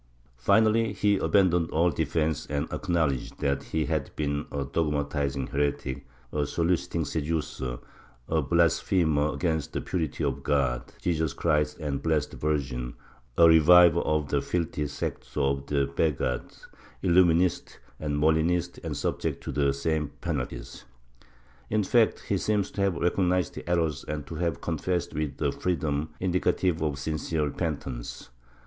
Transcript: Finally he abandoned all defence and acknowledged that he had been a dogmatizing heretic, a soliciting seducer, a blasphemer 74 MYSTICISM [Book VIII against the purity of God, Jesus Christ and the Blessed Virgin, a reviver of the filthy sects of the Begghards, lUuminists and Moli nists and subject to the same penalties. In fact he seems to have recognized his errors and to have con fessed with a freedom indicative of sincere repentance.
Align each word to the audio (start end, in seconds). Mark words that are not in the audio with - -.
Finally 0.39 0.93
he 0.93 1.17
abandoned 1.17 1.69
all 1.69 1.91
defence 1.91 2.47
and 2.47 2.67
acknowledged 2.73 3.37
that 3.37 3.61
he 3.61 3.85
had 3.85 4.09
been 4.15 4.47
a 4.51 4.65
dogmatizing 4.65 5.45
heretic, 5.45 6.07
a 6.33 6.43
soliciting 6.47 7.05
seducer, 7.05 7.77
a 8.27 8.41
blasphemer 8.41 9.33
74 9.33 9.33
MYSTICISM 9.33 9.33
[Book 9.33 9.41
VIII 9.41 9.49
against 9.51 9.73
the 9.73 9.81
purity 9.81 10.23
of 10.23 10.41
God, 10.41 10.91
Jesus 11.03 11.33
Christ 11.33 11.77
and 11.77 11.97
the 11.97 11.99
Blessed 12.01 12.33
Virgin, 12.33 12.95
a 13.37 13.47
reviver 13.47 13.99
of 13.99 14.29
the 14.29 14.41
filthy 14.41 14.87
sects 14.87 15.37
of 15.37 15.67
the 15.67 15.85
Begghards, 15.85 16.65
lUuminists 17.03 17.77
and 17.99 18.15
Moli 18.17 18.43
nists 18.43 18.83
and 18.83 18.97
subject 18.97 19.43
to 19.43 19.51
the 19.51 19.71
same 19.71 20.09
penalties. 20.19 20.83
In 21.69 21.83
fact 21.83 22.21
he 22.21 22.39
seems 22.39 22.71
to 22.71 22.81
have 22.81 22.95
recognized 22.95 23.53
his 23.53 23.65
errors 23.67 24.03
and 24.05 24.25
to 24.25 24.33
have 24.33 24.61
con 24.61 24.79
fessed 24.79 25.13
with 25.13 25.39
a 25.39 25.51
freedom 25.51 26.09
indicative 26.19 26.81
of 26.81 26.97
sincere 26.97 27.43
repentance. 27.45 28.29